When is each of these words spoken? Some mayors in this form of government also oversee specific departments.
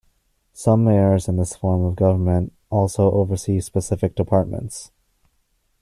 Some 0.53 0.83
mayors 0.85 1.27
in 1.27 1.37
this 1.37 1.55
form 1.55 1.83
of 1.85 1.95
government 1.95 2.53
also 2.71 3.11
oversee 3.11 3.61
specific 3.61 4.15
departments. 4.15 4.89